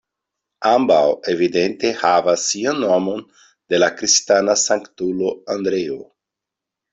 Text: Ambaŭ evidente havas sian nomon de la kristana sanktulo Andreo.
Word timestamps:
Ambaŭ 0.67 1.01
evidente 1.33 1.91
havas 1.99 2.45
sian 2.53 2.79
nomon 2.85 3.21
de 3.75 3.81
la 3.83 3.91
kristana 4.01 4.57
sanktulo 4.63 5.31
Andreo. 5.59 6.01